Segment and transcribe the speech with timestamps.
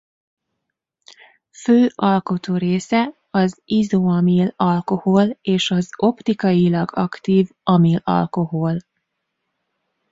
[1.51, 8.79] Fő alkotórésze az izoamil-alkohol és az optikailag aktív amil-alkohol.